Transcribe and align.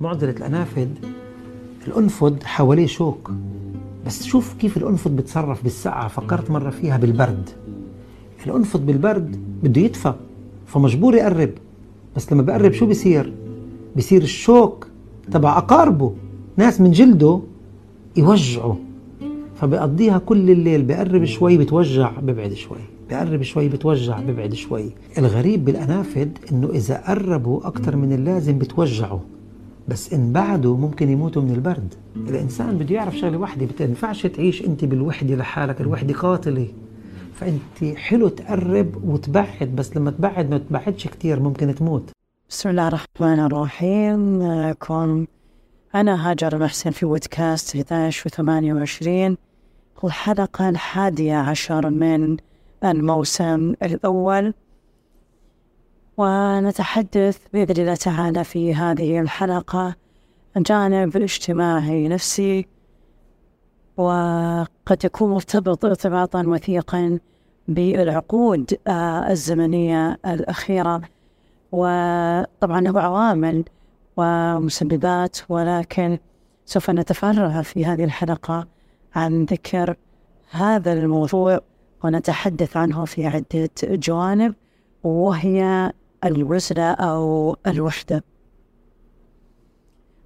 معضلة 0.00 0.30
الأنافذ 0.30 0.88
الأنفذ 1.86 2.44
حواليه 2.44 2.86
شوك. 2.86 3.30
بس 4.06 4.24
شوف 4.24 4.54
كيف 4.54 4.76
الأنفذ 4.76 5.10
بتصرف 5.10 5.62
بالسقعة 5.62 6.08
فكرت 6.08 6.50
مرة 6.50 6.70
فيها 6.70 6.96
بالبرد. 6.96 7.50
الأنفذ 8.46 8.80
بالبرد 8.80 9.36
بده 9.62 9.80
يدفى 9.80 10.14
فمجبور 10.66 11.14
يقرب. 11.14 11.50
بس 12.16 12.32
لما 12.32 12.42
بقرب 12.42 12.72
شو 12.72 12.86
بصير؟ 12.86 13.41
بصير 13.96 14.22
الشوك 14.22 14.86
تبع 15.30 15.58
أقاربه. 15.58 16.14
ناس 16.56 16.80
من 16.80 16.90
جلده 16.90 17.40
يوجعه. 18.16 18.78
فبقضيها 19.54 20.18
كل 20.18 20.50
الليل 20.50 20.82
بقرب 20.82 21.24
شوي 21.24 21.58
بتوجع 21.58 22.20
ببعد 22.20 22.52
شوي. 22.52 22.78
بقرب 23.10 23.42
شوي 23.42 23.68
بتوجع 23.68 24.20
ببعد 24.20 24.54
شوي. 24.54 24.90
الغريب 25.18 25.64
بالأنافذ 25.64 26.28
إنه 26.52 26.70
إذا 26.70 27.02
قربوا 27.06 27.66
أكثر 27.66 27.96
من 27.96 28.12
اللازم 28.12 28.58
بتوجعوا. 28.58 29.20
بس 29.88 30.12
إن 30.12 30.32
بعدوا 30.32 30.76
ممكن 30.76 31.08
يموتوا 31.08 31.42
من 31.42 31.50
البرد. 31.50 31.94
الإنسان 32.16 32.78
بده 32.78 32.94
يعرف 32.94 33.18
شغلة 33.18 33.38
وحدة. 33.38 33.66
بتنفعش 33.66 34.26
تعيش 34.26 34.64
أنت 34.64 34.84
بالوحدة 34.84 35.34
لحالك 35.34 35.80
الوحدة 35.80 36.14
قاتلة. 36.14 36.68
فأنت 37.34 37.96
حلو 37.96 38.28
تقرب 38.28 39.04
وتبعد 39.04 39.68
بس 39.76 39.96
لما 39.96 40.10
تبعد 40.10 40.50
ما 40.50 40.58
تبعدش 40.58 41.08
كثير 41.08 41.40
ممكن 41.40 41.74
تموت. 41.74 42.10
بسم 42.52 42.68
الله 42.68 42.88
الرحمن 42.88 43.40
الرحيم. 43.40 44.38
معكم 44.38 45.26
أنا 45.94 46.30
هاجر 46.30 46.58
محسن 46.58 46.90
في 46.90 47.06
بودكاست 47.06 47.76
11 47.76 48.26
و 48.26 48.30
28 48.30 49.36
الحلقة 50.04 50.68
الحادية 50.68 51.36
عشر 51.36 51.90
من 51.90 52.36
الموسم 52.84 53.74
الأول. 53.82 54.54
ونتحدث 56.16 57.38
بإذن 57.52 57.82
الله 57.82 57.94
تعالى 57.94 58.44
في 58.44 58.74
هذه 58.74 59.20
الحلقة 59.20 59.96
عن 60.56 60.62
جانب 60.62 61.16
اجتماعي 61.16 62.08
نفسي. 62.08 62.66
وقد 63.96 65.04
يكون 65.04 65.30
مرتبط 65.30 65.84
ارتباطا 65.84 66.42
وثيقا 66.46 67.18
بالعقود 67.68 68.78
الزمنية 69.30 70.18
الأخيرة. 70.26 71.02
وطبعا 71.72 72.80
له 72.80 73.00
عوامل 73.00 73.64
ومسببات 74.16 75.38
ولكن 75.48 76.18
سوف 76.66 76.90
نتفرغ 76.90 77.62
في 77.62 77.86
هذه 77.86 78.04
الحلقة 78.04 78.68
عن 79.14 79.44
ذكر 79.44 79.96
هذا 80.50 80.92
الموضوع 80.92 81.60
ونتحدث 82.04 82.76
عنه 82.76 83.04
في 83.04 83.26
عدة 83.26 83.70
جوانب 83.82 84.54
وهي 85.02 85.92
الوزلة 86.24 86.90
أو 86.90 87.56
الوحدة. 87.66 88.24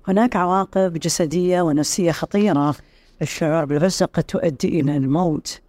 هناك 0.08 0.36
عواقب 0.36 0.92
جسدية 0.92 1.62
ونفسية 1.62 2.12
خطيرة. 2.12 2.74
الشعور 3.22 3.64
بالعزلة 3.64 4.08
قد 4.12 4.22
تؤدي 4.22 4.80
إلى 4.80 4.96
الموت. 4.96 5.60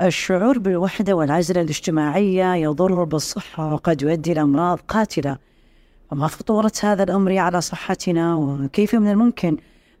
الشعور 0.00 0.58
بالوحدة 0.58 1.12
والعزلة 1.16 1.60
الاجتماعية 1.60 2.54
يضر 2.54 3.04
بالصحة 3.04 3.74
وقد 3.74 4.02
يؤدي 4.02 4.32
إلى 4.32 4.40
أمراض 4.40 4.78
قاتلة. 4.88 5.38
وما 6.12 6.26
خطورة 6.26 6.72
هذا 6.82 7.02
الأمر 7.02 7.38
على 7.38 7.60
صحتنا؟ 7.60 8.34
وكيف 8.34 8.94
من 8.94 9.10
الممكن 9.10 9.56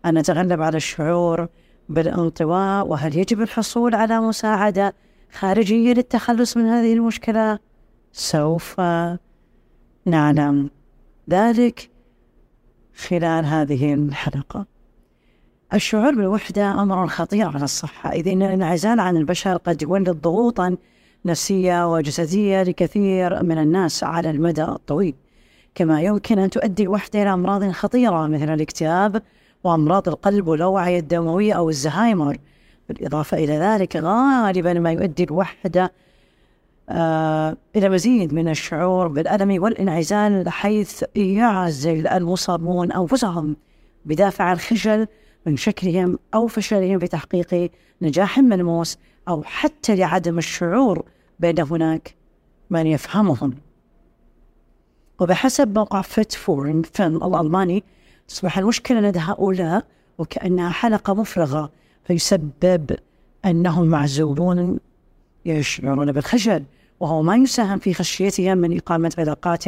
أن 0.06 0.18
نتغلب 0.18 0.62
على 0.62 0.76
الشعور 0.76 1.48
بالانطواء؟ 1.88 2.86
وهل 2.86 3.16
يجب 3.16 3.40
الحصول 3.40 3.94
على 3.94 4.20
مساعدة 4.20 4.94
خارجية 5.32 5.92
للتخلص 5.92 6.56
من 6.56 6.64
هذه 6.64 6.92
المشكلة؟ 6.92 7.58
سوف 8.12 8.80
نعلم. 10.06 10.70
ذلك 11.30 11.90
خلال 12.96 13.44
هذه 13.44 13.94
الحلقة. 13.94 14.71
الشعور 15.74 16.14
بالوحدة 16.14 16.82
أمر 16.82 17.06
خطير 17.06 17.48
على 17.48 17.64
الصحة 17.64 18.12
إذ 18.12 18.28
أن 18.28 18.42
الانعزال 18.42 19.00
عن 19.00 19.16
البشر 19.16 19.56
قد 19.56 19.82
يولد 19.82 20.10
ضغوطا 20.10 20.76
نفسية 21.24 21.92
وجسدية 21.92 22.62
لكثير 22.62 23.42
من 23.42 23.58
الناس 23.58 24.04
على 24.04 24.30
المدى 24.30 24.62
الطويل. 24.62 25.14
كما 25.74 26.02
يمكن 26.02 26.38
أن 26.38 26.50
تؤدي 26.50 26.82
الوحدة 26.82 27.22
إلى 27.22 27.32
أمراض 27.32 27.70
خطيرة 27.70 28.26
مثل 28.26 28.54
الاكتئاب 28.54 29.22
وأمراض 29.64 30.08
القلب 30.08 30.48
والأوعية 30.48 30.98
الدموية 30.98 31.52
أو 31.52 31.70
الزهايمر. 31.70 32.36
بالإضافة 32.88 33.36
إلى 33.36 33.58
ذلك 33.58 33.96
غالبا 33.96 34.72
ما 34.72 34.92
يؤدي 34.92 35.24
الوحدة 35.24 35.92
آه 36.88 37.56
إلى 37.76 37.88
مزيد 37.88 38.34
من 38.34 38.48
الشعور 38.48 39.08
بالألم 39.08 39.62
والانعزال 39.62 40.48
حيث 40.48 41.04
يعزل 41.16 42.06
المصابون 42.06 42.92
أنفسهم 42.92 43.56
بدافع 44.04 44.52
الخجل 44.52 45.06
من 45.46 45.56
شكلهم 45.56 46.18
أو 46.34 46.46
فشلهم 46.46 46.98
في 46.98 47.08
تحقيق 47.08 47.70
نجاح 48.02 48.38
ملموس 48.38 48.98
أو 49.28 49.42
حتى 49.42 49.96
لعدم 49.96 50.38
الشعور 50.38 51.04
بأن 51.40 51.60
هناك 51.60 52.14
من 52.70 52.86
يفهمهم. 52.86 53.54
وبحسب 55.20 55.78
موقع 55.78 56.02
فيت 56.02 56.32
فور 56.32 56.82
فان 56.82 57.16
الألماني 57.16 57.84
تصبح 58.28 58.58
المشكلة 58.58 59.00
لدى 59.00 59.18
هؤلاء 59.18 59.84
وكأنها 60.18 60.70
حلقة 60.70 61.14
مفرغة 61.14 61.70
فيسبب 62.04 62.96
أنهم 63.44 63.86
معزولون 63.86 64.78
يشعرون 65.44 66.12
بالخجل 66.12 66.64
وهو 67.00 67.22
ما 67.22 67.36
يساهم 67.36 67.78
في 67.78 67.94
خشيتهم 67.94 68.58
من 68.58 68.76
إقامة 68.76 69.12
علاقات 69.18 69.64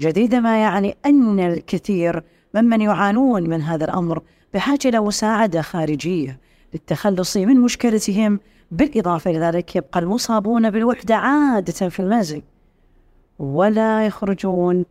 جديدة 0.00 0.40
ما 0.40 0.62
يعني 0.62 0.96
أن 1.06 1.40
الكثير 1.40 2.22
ممن 2.54 2.80
يعانون 2.80 3.48
من 3.48 3.62
هذا 3.62 3.84
الأمر 3.84 4.22
بحاجة 4.54 4.88
إلى 4.88 5.00
مساعدة 5.00 5.62
خارجية 5.62 6.40
للتخلص 6.74 7.36
من 7.36 7.60
مشكلتهم. 7.60 8.40
بالإضافة 8.70 9.30
إلى 9.30 9.38
ذلك 9.38 9.76
يبقى 9.76 10.00
المصابون 10.00 10.70
بالوحدة 10.70 11.14
عادة 11.14 11.88
في 11.88 12.00
المنزل 12.00 12.42
ولا 13.38 14.06
يخرجون 14.06 14.84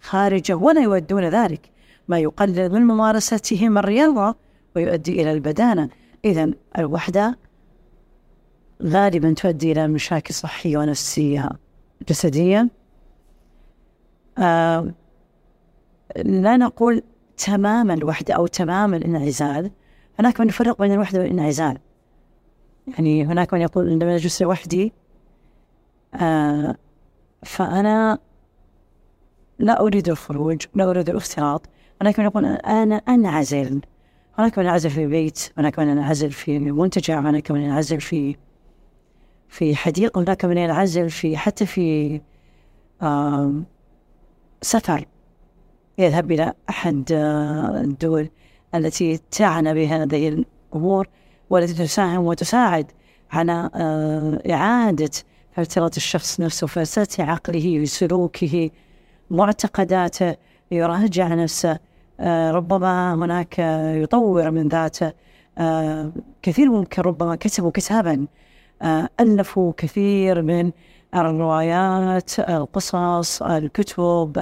خارجة 0.00 0.54
ولا 0.54 0.82
يودون 0.82 1.24
ذلك. 1.24 1.70
ما 2.08 2.18
يقلل 2.18 2.72
من 2.72 2.82
ممارستهم 2.82 3.78
الرياضة 3.78 4.36
ويؤدي 4.76 5.22
إلى 5.22 5.32
البدانة. 5.32 5.88
إذا 6.24 6.50
الوحدة 6.78 7.38
غالبا 8.82 9.32
تؤدي 9.32 9.72
إلى 9.72 9.88
مشاكل 9.88 10.34
صحية 10.34 10.78
ونفسية 10.78 11.48
جسدية. 12.08 12.68
آه 14.38 14.94
لا 16.24 16.56
نقول 16.56 17.02
تماما 17.36 17.94
الوحدة 17.94 18.34
أو 18.34 18.46
تماما 18.46 18.96
الانعزال. 18.96 19.70
هناك 20.18 20.40
من 20.40 20.48
يفرق 20.48 20.78
بين 20.82 20.92
الوحدة 20.92 21.20
والانعزال. 21.20 21.78
يعني 22.88 23.24
هناك 23.24 23.54
من 23.54 23.60
يقول 23.60 23.90
عندما 23.90 24.16
أجلس 24.16 24.42
لوحدي 24.42 24.92
آه 26.14 26.76
فأنا 27.42 28.18
لا 29.58 29.80
أريد 29.80 30.08
الخروج 30.08 30.62
لا 30.74 30.90
أريد 30.90 31.10
الاختلاط. 31.10 31.68
هناك 32.02 32.18
من 32.18 32.24
يقول 32.24 32.44
أنا 32.44 32.96
أنعزل. 32.96 33.80
هناك 34.38 34.58
من 34.58 34.64
ينعزل 34.64 34.90
في 34.90 35.06
بيت 35.06 35.52
هناك 35.58 35.78
من 35.78 35.88
ينعزل 35.88 36.30
في 36.30 36.58
منتجع 36.58 37.20
هناك 37.20 37.50
من 37.50 37.60
ينعزل 37.60 38.00
في 38.00 38.36
في 39.48 39.76
حديقة 39.76 40.20
هناك 40.20 40.44
من 40.44 40.58
ينعزل 40.58 41.10
في 41.10 41.36
حتى 41.36 41.66
في 41.66 42.20
سفر. 44.62 45.04
يذهب 45.98 46.32
إلى 46.32 46.52
أحد 46.70 47.04
الدول 47.12 48.28
التي 48.74 49.20
تعنى 49.30 49.74
بهذه 49.74 50.28
الأمور 50.28 51.08
والتي 51.50 51.74
تساهم 51.74 52.24
وتساعد 52.24 52.86
على 53.30 53.70
إعادة 54.50 55.10
ارتباط 55.58 55.96
الشخص 55.96 56.40
نفسه 56.40 56.66
فلسفة 56.66 57.24
عقله 57.24 57.84
سلوكه 57.84 58.70
معتقداته 59.30 60.34
يراجع 60.70 61.34
نفسه. 61.34 61.78
ربما 62.50 63.14
هناك 63.14 63.58
يطور 64.02 64.50
من 64.50 64.68
ذاته. 64.68 65.12
كثير 66.42 66.70
ممكن 66.70 67.02
ربما 67.02 67.36
كتبوا 67.36 67.70
كتابا 67.70 68.26
ألفوا 69.20 69.72
كثير 69.76 70.42
من 70.42 70.70
الروايات 71.14 72.40
القصص 72.40 73.42
الكتب 73.42 74.38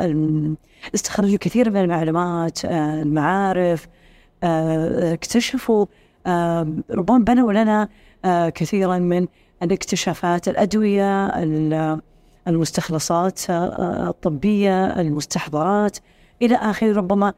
استخرجوا 0.94 1.38
كثير 1.38 1.70
من 1.70 1.76
المعلومات 1.76 2.64
المعارف 2.64 3.88
اكتشفوا 5.12 5.86
ربما 6.90 7.18
بنوا 7.18 7.52
لنا 7.52 7.88
كثيرا 8.50 8.98
من 8.98 9.26
الاكتشافات 9.62 10.48
الأدوية 10.48 11.26
المستخلصات 12.48 13.40
الطبية 13.50 15.00
المستحضرات 15.00 15.98
إلى 16.42 16.54
آخره. 16.54 16.92
ربما 16.92 17.32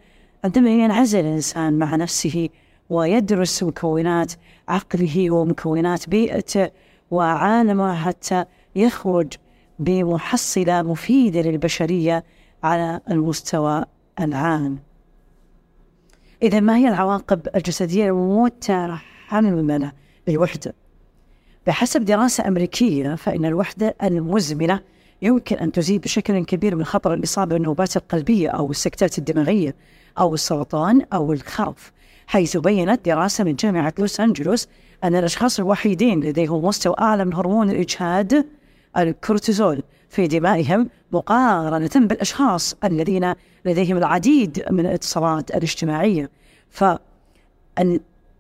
عندما 0.45 0.71
ينعزل 0.71 1.21
الإنسان 1.21 1.79
مع 1.79 1.97
نفسه 1.97 2.49
ويدرس 2.91 3.63
مكونات 3.63 4.33
عقله 4.69 5.31
ومكونات 5.31 6.09
بيئته 6.09 6.71
وعالمه 7.11 7.95
حتى 7.95 8.45
يخرج 8.77 9.33
بمحصلة 9.79 10.83
مفيدة 10.83 11.41
للبشرية 11.41 12.25
على 12.63 13.01
المستوى 13.11 13.85
العام 14.21 14.79
إذا 16.43 16.61
ما 16.61 16.77
هي 16.77 16.89
العواقب 16.89 17.49
الجسدية 17.55 18.11
المتحملة 18.11 19.93
للوحدة؟ 20.29 20.75
بحسب 21.67 22.05
دراسة 22.05 22.49
أمريكية 22.49 23.15
فإن 23.15 23.45
الوحدة 23.45 23.95
المزمنة 24.03 24.81
يمكن 25.23 25.57
أن 25.57 25.73
تزيد 25.73 26.01
بشكل 26.01 26.45
كبير 26.45 26.77
من 26.77 26.85
خطر 26.85 27.15
الإصابة 27.15 27.55
بالنوبات 27.55 27.97
القلبية 27.97 28.49
أو 28.49 28.71
السكتات 28.71 29.19
الدماغية 29.19 29.75
أو 30.19 30.35
السرطان 30.35 31.03
أو 31.13 31.33
الخرف 31.33 31.93
حيث 32.27 32.57
بينت 32.57 33.07
دراسة 33.07 33.45
من 33.45 33.55
جامعة 33.55 33.95
لوس 33.99 34.21
أنجلوس 34.21 34.69
أن 35.05 35.17
الأشخاص 35.17 35.59
الوحيدين 35.59 36.21
لديهم 36.21 36.65
مستوى 36.65 36.95
أعلى 37.01 37.25
من 37.25 37.35
هرمون 37.35 37.71
الإجهاد 37.71 38.47
الكورتيزول. 38.99 39.83
في 40.09 40.27
دمائهم 40.27 40.89
مقارنة 41.13 41.91
بالأشخاص 41.97 42.77
الذين 42.85 43.35
لديهم 43.65 43.97
العديد 43.97 44.65
من 44.71 44.87
الاتصالات 44.87 45.51
الاجتماعية. 45.51 46.31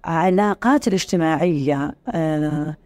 فالعلاقات 0.07 0.89
الاجتماعية 0.89 1.95
آه 2.09 2.77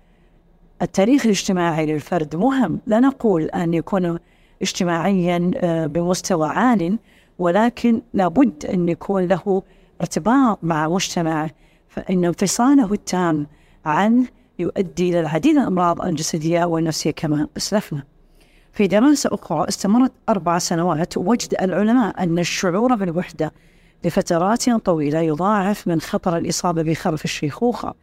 التاريخ 0.82 1.24
الاجتماعي 1.24 1.86
للفرد 1.86 2.36
مهم. 2.36 2.80
لا 2.86 3.00
نقول 3.00 3.42
أن 3.44 3.74
يكون 3.74 4.18
اجتماعيا 4.62 5.50
آه 5.56 5.86
بمستوى 5.86 6.48
عال 6.48 6.98
ولكن 7.38 8.02
لابد 8.14 8.66
أن 8.66 8.88
يكون 8.88 9.26
له 9.26 9.62
ارتباط 10.00 10.58
مع 10.62 10.88
مجتمعه 10.88 11.50
فإن 11.88 12.24
انفصاله 12.24 12.92
التام 12.92 13.46
عنه 13.84 14.26
يؤدي 14.60 15.10
إلى 15.10 15.20
العديد 15.20 15.54
من 15.54 15.62
الأمراض 15.62 16.02
الجسدية 16.02 16.64
والنفسية 16.64 17.10
كما 17.10 17.48
أسلفنا. 17.56 18.02
في 18.72 18.86
دراسة 18.86 19.30
أخرى 19.32 19.68
استمرت 19.68 20.12
أربع 20.28 20.58
سنوات 20.58 21.16
وجد 21.16 21.54
العلماء 21.62 22.22
أن 22.22 22.38
الشعور 22.38 22.94
بالوحدة 22.94 23.52
لفترات 24.04 24.70
طويلة 24.70 25.20
يضاعف 25.20 25.88
من 25.88 26.00
خطر 26.00 26.36
الإصابة 26.36 26.82
بخرف 26.82 27.24
الشيخوخة 27.24 27.94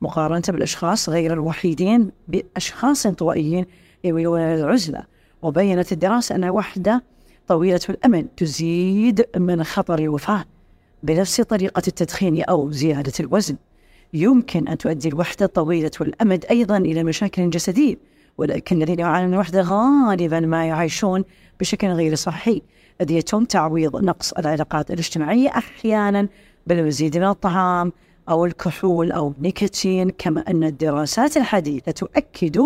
مقارنة 0.00 0.42
بالأشخاص 0.48 1.08
غير 1.08 1.32
الوحيدين 1.32 2.10
بأشخاص 2.28 3.06
انطوائيين 3.06 3.66
يميلون 4.04 4.40
إلى 4.40 4.60
العزلة. 4.60 5.02
وبينت 5.42 5.92
الدراسة 5.92 6.34
أن 6.34 6.44
الوحدة 6.44 7.02
طويلة 7.48 7.80
الأمد 7.88 8.26
تزيد 8.36 9.26
من 9.36 9.64
خطر 9.64 9.98
الوفاة 9.98 10.44
بنفس 11.02 11.40
طريقة 11.40 11.82
التدخين 11.88 12.42
أو 12.42 12.70
زيادة 12.70 13.12
الوزن. 13.20 13.56
يمكن 14.12 14.68
أن 14.68 14.78
تؤدي 14.78 15.08
الوحدة 15.08 15.46
طويلة 15.46 15.90
الأمد 16.00 16.44
أيضا 16.50 16.76
إلى 16.76 17.04
مشاكل 17.04 17.50
جسدية 17.50 17.96
ولكن 18.38 18.76
الذين 18.76 18.98
يعانون 18.98 19.28
من 19.28 19.34
الوحدة 19.34 19.62
غالبا 19.62 20.40
ما 20.40 20.66
يعيشون 20.66 21.24
بشكل 21.60 21.88
غير 21.88 22.14
صحي. 22.14 22.62
إذ 23.00 23.10
يتم 23.10 23.44
تعويض 23.44 23.96
نقص 23.96 24.32
العلاقات 24.32 24.90
الاجتماعية 24.90 25.48
أحيانا 25.48 26.28
بالمزيد 26.66 27.18
من 27.18 27.24
الطعام 27.24 27.92
أو 28.28 28.44
الكحول 28.44 29.12
أو 29.12 29.34
النيكوتين 29.38 30.10
كما 30.10 30.44
أن 30.48 30.64
الدراسات 30.64 31.36
الحديثة 31.36 31.92
تؤكد 31.92 32.58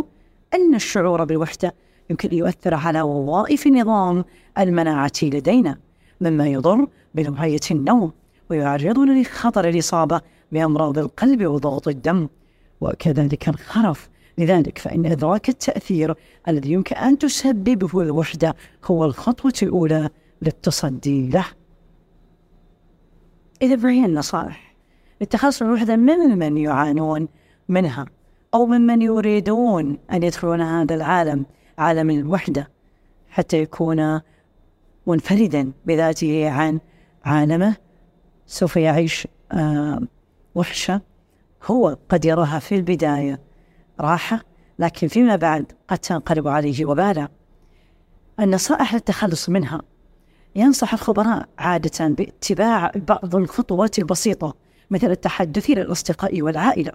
أن 0.54 0.74
الشعور 0.74 1.24
بالوحدة 1.24 1.74
يمكن 2.10 2.28
أن 2.28 2.36
يؤثر 2.36 2.74
على 2.74 3.02
وظائف 3.02 3.66
النظام 3.66 4.24
المناعتي 4.58 5.30
لدينا 5.30 5.78
مما 6.20 6.48
يضر 6.48 6.86
بنوعية 7.14 7.60
النوم 7.70 8.12
ويعرضنا 8.50 9.20
لخطر 9.20 9.68
الإصابة 9.68 10.20
بأمراض 10.52 10.98
القلب 10.98 11.46
وضغط 11.46 11.88
الدم 11.88 12.28
وكذلك 12.80 13.48
الخرف. 13.48 14.08
لذلك 14.38 14.78
فإن 14.78 15.06
إدراك 15.06 15.48
التأثير 15.48 16.14
الذي 16.48 16.72
يمكن 16.72 16.96
أن 16.96 17.18
تسببه 17.18 18.02
الوحدة 18.02 18.56
هو 18.84 19.04
الخطوة 19.04 19.52
الأولى 19.62 20.10
للتصدي 20.42 21.28
له. 21.28 21.44
إذا 23.62 23.76
فهي 23.76 24.04
النصائح. 24.04 24.74
للتخلص 25.20 25.62
من 25.62 25.68
الوحدة 25.68 25.96
ممن 25.96 26.56
يعانون 26.56 27.28
منها 27.68 28.06
أو 28.54 28.66
ممن 28.66 29.02
يريدون 29.02 29.98
أن 30.12 30.22
يدخلون 30.22 30.60
هذا 30.60 30.94
العالم 30.94 31.46
عالم 31.78 32.10
الوحدة 32.10 32.70
حتى 33.30 33.58
يكون 33.58 34.20
منفردا 35.06 35.72
بذاته 35.84 36.50
عن 36.50 36.80
عالمه 37.24 37.76
سوف 38.46 38.76
يعيش 38.76 39.28
آه 39.52 40.00
وحشة. 40.54 41.00
هو 41.64 41.96
قد 42.08 42.24
يراها 42.24 42.58
في 42.58 42.74
البداية 42.74 43.40
راحة 44.00 44.40
لكن 44.78 45.08
فيما 45.08 45.36
بعد 45.36 45.72
قد 45.88 45.98
تنقلب 45.98 46.48
عليه 46.48 46.86
وبالا. 46.86 47.28
النصائح 48.40 48.94
للتخلص 48.94 49.48
منها. 49.48 49.82
ينصح 50.56 50.92
الخبراء 50.92 51.48
عادة 51.58 52.08
باتباع 52.08 52.92
بعض 53.08 53.36
الخطوات 53.36 53.98
البسيطة 53.98 54.54
مثل 54.90 55.10
التحدث 55.10 55.70
إلى 55.70 55.82
الأصدقاء 55.82 56.42
والعائلة 56.42 56.92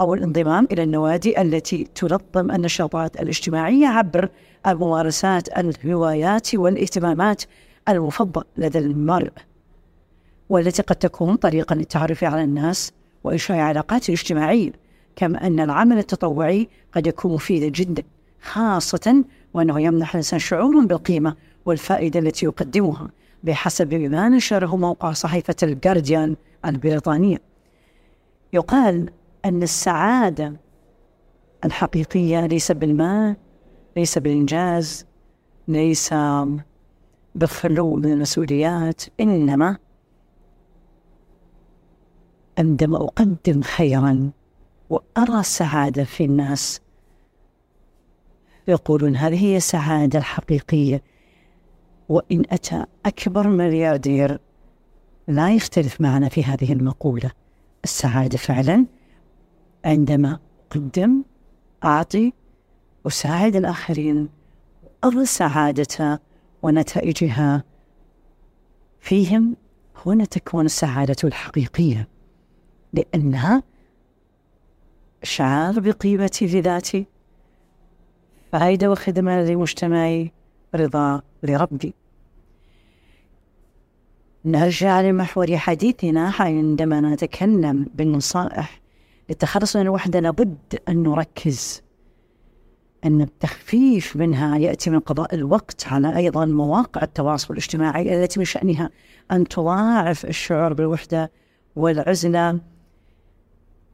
أو 0.00 0.14
الانضمام 0.14 0.68
إلى 0.72 0.82
النوادي 0.82 1.40
التي 1.42 1.84
تنظم 1.94 2.50
النشاطات 2.50 3.20
الاجتماعية 3.20 3.86
عبر 3.86 4.28
الممارسات 4.66 5.58
الهوايات 5.58 6.54
والاهتمامات 6.54 7.42
المفضل 7.88 8.44
لدى 8.56 8.78
المرء. 8.78 9.32
والتي 10.50 10.82
قد 10.82 10.96
تكون 10.96 11.36
طريقا 11.36 11.74
للتعرف 11.74 12.24
على 12.24 12.44
الناس 12.44 12.92
وإنشاء 13.24 13.58
علاقات 13.58 14.10
اجتماعية 14.10 14.72
كما 15.16 15.46
أن 15.46 15.60
العمل 15.60 15.98
التطوعي 15.98 16.68
قد 16.92 17.06
يكون 17.06 17.32
مفيدا 17.34 17.68
جدا 17.68 18.02
خاصة 18.42 19.24
وأنه 19.54 19.80
يمنح 19.80 20.10
الإنسان 20.10 20.38
شعورا 20.38 20.86
بالقيمة 20.86 21.36
والفائدة 21.66 22.20
التي 22.20 22.46
يقدمها 22.46 23.10
بحسب 23.44 23.94
ما 23.94 24.28
نشره 24.28 24.76
موقع 24.76 25.12
صحيفة 25.12 25.56
الجارديان 25.62 26.36
البريطانية. 26.64 27.38
يقال 28.52 29.10
أن 29.44 29.62
السعادة 29.62 30.52
الحقيقية 31.64 32.46
ليس 32.46 32.72
بالمال 32.72 33.36
ليس 33.96 34.18
بالإنجاز 34.18 35.06
ليس 35.68 36.14
بالخلو 37.34 37.96
من 37.96 38.12
المسؤوليات 38.12 39.02
إنما 39.20 39.76
عندما 42.60 42.96
أقدم 42.96 43.62
خيرا 43.62 44.30
وأرى 44.90 45.40
السعادة 45.40 46.04
في 46.04 46.24
الناس. 46.24 46.80
يقولون 48.68 49.16
هذه 49.16 49.44
هي 49.44 49.56
السعادة 49.56 50.18
الحقيقية. 50.18 51.02
وإن 52.08 52.42
أتى 52.50 52.84
أكبر 53.06 53.48
ملياردير 53.48 54.40
لا 55.28 55.54
يختلف 55.54 56.00
معنا 56.00 56.28
في 56.28 56.44
هذه 56.44 56.72
المقولة. 56.72 57.30
السعادة 57.84 58.38
فعلا 58.38 58.86
عندما 59.84 60.38
أقدم 60.70 61.22
أعطي 61.84 62.32
أساعد 63.06 63.56
الآخرين. 63.56 64.28
أرى 65.04 65.20
السعادة 65.20 66.20
ونتائجها. 66.62 67.64
فيهم 69.00 69.56
هنا 70.06 70.24
تكون 70.24 70.66
السعادة 70.66 71.16
الحقيقية. 71.24 72.08
لأنها 72.92 73.62
شعار 75.22 75.80
بقيمتي 75.80 76.46
لذاتي. 76.46 77.06
فائدة 78.52 78.90
وخدمة 78.90 79.42
لمجتمعي 79.42 80.32
رضا 80.74 81.22
لربي. 81.42 81.94
نرجع 84.44 85.00
لمحور 85.00 85.56
حديثنا 85.56 86.32
عندما 86.38 87.00
نتكلم 87.00 87.86
بالنصائح. 87.94 88.80
للتخلص 89.28 89.76
من 89.76 89.82
الوحدة 89.82 90.20
لابد 90.20 90.58
أن 90.88 91.02
نركز. 91.02 91.82
أن 93.04 93.20
التخفيف 93.20 94.16
منها 94.16 94.58
يأتي 94.58 94.90
من 94.90 95.00
قضاء 95.00 95.34
الوقت 95.34 95.86
على 95.86 96.16
أيضا 96.16 96.44
مواقع 96.44 97.02
التواصل 97.02 97.54
الاجتماعي 97.54 98.22
التي 98.22 98.38
من 98.38 98.44
شأنها 98.44 98.90
أن 99.32 99.48
تضاعف 99.48 100.24
الشعور 100.26 100.72
بالوحدة 100.72 101.30
والعزلة. 101.76 102.60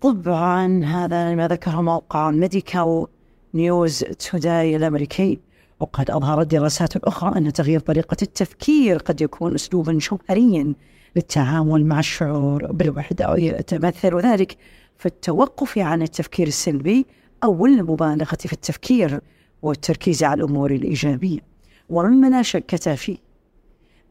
طبعا 0.00 0.84
هذا 0.84 1.34
ما 1.34 1.48
ذكره 1.48 1.80
موقع 1.80 2.30
ميديكال 2.30 3.06
نيوز 3.54 3.98
توداي 3.98 4.76
الأمريكي 4.76 5.38
وقد 5.80 6.10
أظهرت 6.10 6.46
دراسات 6.46 6.96
أخرى 6.96 7.38
أن 7.38 7.52
تغيير 7.52 7.80
طريقة 7.80 8.16
التفكير 8.22 8.98
قد 8.98 9.20
يكون 9.20 9.54
أسلوبا 9.54 9.92
جوهريا 9.92 10.74
للتعامل 11.16 11.86
مع 11.86 11.98
الشعور 11.98 12.72
بالوحدة 12.72 13.30
ويتمثل 13.30 14.20
ذلك 14.20 14.56
في 14.98 15.06
التوقف 15.06 15.78
عن 15.78 16.02
التفكير 16.02 16.46
السلبي 16.46 17.06
أو 17.44 17.66
المبالغة 17.66 18.36
في 18.36 18.52
التفكير 18.52 19.20
والتركيز 19.62 20.24
على 20.24 20.42
الأمور 20.42 20.70
الإيجابية. 20.70 21.40
ومما 21.88 22.26
لا 22.26 22.42
شك 22.42 22.94
فيه 22.94 23.16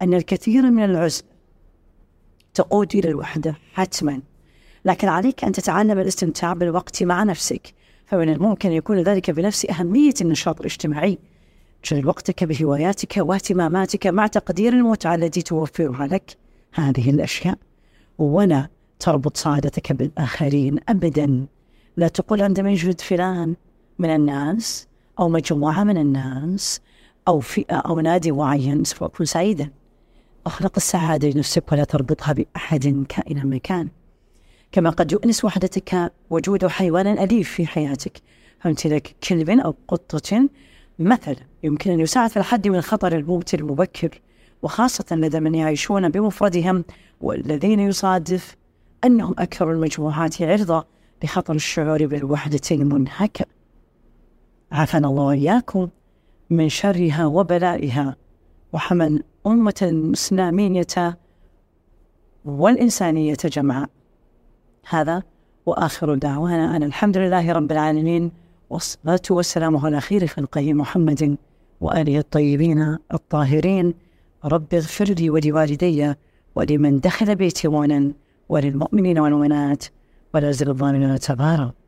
أن 0.02 0.14
الكثير 0.14 0.72
من 0.72 0.84
العزلة 0.84 1.28
تقود 2.54 2.96
إلى 2.96 3.10
الوحدة 3.10 3.56
حتما. 3.74 4.22
لكن 4.86 5.08
عليك 5.08 5.44
أن 5.44 5.52
تتعلم 5.52 6.00
الاستمتاع 6.00 6.54
بالوقت 6.54 7.04
مع 7.04 7.24
نفسك 7.24 7.74
فمن 8.06 8.30
الممكن 8.30 8.70
أن 8.70 8.76
يكون 8.76 9.00
ذلك 9.00 9.32
بنفس 9.32 9.66
أهمية 9.66 10.14
النشاط 10.22 10.60
الاجتماعي. 10.60 11.18
شغل 11.84 12.08
وقتك 12.08 12.44
بهواياتك 12.44 13.14
واهتماماتك 13.18 14.08
مع 14.08 14.28
تقدير 14.28 14.74
المتعة 14.74 15.16
التي 15.16 15.42
توفرها 15.42 16.08
لك. 16.08 16.38
هذه 16.74 17.10
الأشياء. 17.10 17.58
ولا 18.18 18.70
تربط 19.00 19.38
سعادتك 19.38 19.92
بالآخرين 19.92 20.80
أبدا. 20.90 21.46
لا 21.98 22.08
تقول 22.08 22.42
عندما 22.42 22.70
يوجد 22.70 23.02
فلان 23.02 23.56
من 24.00 24.16
الناس 24.16 24.88
أو 25.20 25.30
مجموعة 25.30 25.84
من 25.84 25.98
الناس 25.98 26.82
أو 27.28 27.40
فئة 27.40 27.76
أو 27.76 28.00
نادي 28.00 28.32
معين. 28.32 28.84
سوف 28.84 29.04
أكون 29.04 29.26
سعيدا. 29.26 29.70
أخلق 30.46 30.72
السعادة 30.78 31.30
لنفسك 31.30 31.72
ولا 31.72 31.84
تربطها 31.84 32.34
بأحد 32.34 33.06
كائنا 33.10 33.44
مكان 33.44 33.90
كما 34.76 34.90
قد 34.90 35.12
يؤنس 35.12 35.46
وحدتك 35.46 36.14
وجود 36.30 36.68
حيوان 36.68 37.08
أليف 37.08 37.50
في 37.50 37.68
حياتك. 37.68 38.22
فهمت 38.60 38.88
لك؟ 38.88 39.16
كلب 39.30 39.50
أو 39.50 39.76
قطة 39.88 40.50
مثلا 41.00 41.36
يمكن 41.64 41.92
أن 41.92 42.00
يساعد 42.00 42.30
في 42.30 42.38
الحد 42.38 42.68
من 42.68 42.82
خطر 42.82 43.16
الموت 43.16 43.54
المبكر 43.54 44.22
وخاصة 44.62 45.06
لدى 45.12 45.40
من 45.40 45.56
يعيشون 45.56 46.10
بمفردهم 46.10 46.86
والذين 47.22 47.80
يصادف 47.80 48.56
أنهم 49.04 49.36
أكثر 49.40 49.72
المجموعات 49.72 50.42
عرضة 50.42 50.86
لخطر 51.24 51.54
الشعور 51.54 52.06
بالوحدة 52.06 52.62
المنهكة. 52.72 53.46
عافانا 54.72 55.08
الله 55.08 55.24
وإياكم 55.24 55.90
من 56.50 56.70
شرها 56.70 57.26
وبلائها. 57.26 58.16
وحمل 58.74 59.24
أمة 59.48 59.76
الإسلامية 59.82 61.18
والإنسانية 62.46 63.38
جمعاء. 63.46 63.90
هذا 64.90 65.24
وآخر 65.66 66.16
دعوانا 66.16 66.76
أن 66.76 66.84
الحمد 66.84 67.18
لله 67.18 67.52
رب 67.52 67.72
العالمين 67.72 68.32
والصلاة 68.70 69.22
والسلام 69.30 69.78
على 69.78 70.02
خير 70.02 70.28
خلقه 70.28 70.74
محمد 70.74 71.38
وآله 71.82 72.18
الطيبين 72.20 72.98
الطاهرين. 73.14 73.94
رب 74.46 74.74
اغفر 74.74 75.06
لي 75.06 75.30
ولوالدي 75.30 76.14
ولمن 76.56 77.00
دخل 77.00 77.36
بيتي 77.36 77.68
مونا 77.68 78.12
وللمؤمنين 78.50 79.20
والمؤمنات 79.20 79.86
ولا 80.34 80.52
زل 80.52 80.70
الظالمين 80.70 81.20
تبارك 81.20 81.85